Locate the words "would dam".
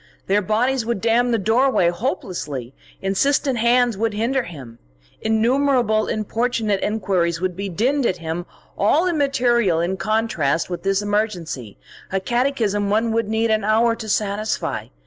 0.83-1.29